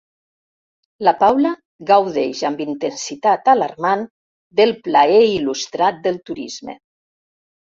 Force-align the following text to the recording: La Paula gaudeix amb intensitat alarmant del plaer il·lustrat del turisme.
La 1.07 1.11
Paula 1.19 1.51
gaudeix 1.91 2.41
amb 2.49 2.63
intensitat 2.65 3.53
alarmant 3.55 4.01
del 4.61 4.75
plaer 4.89 5.23
il·lustrat 5.27 6.01
del 6.09 6.19
turisme. 6.33 6.77